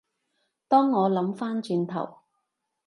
[0.67, 2.21] 當我諗返轉頭